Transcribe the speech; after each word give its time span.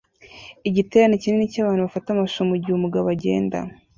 Igiterane 0.67 1.15
kinini 1.21 1.51
cyabantu 1.53 1.85
bafata 1.87 2.07
amashusho 2.11 2.43
mugihe 2.49 2.73
umugabo 2.75 3.05
agenda 3.15 3.57